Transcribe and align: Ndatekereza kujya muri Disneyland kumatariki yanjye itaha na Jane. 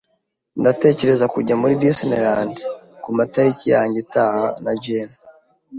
Ndatekereza 0.59 1.25
kujya 1.33 1.55
muri 1.61 1.73
Disneyland 1.83 2.55
kumatariki 3.03 3.65
yanjye 3.75 3.97
itaha 4.05 4.45
na 4.63 4.73
Jane. 4.83 5.15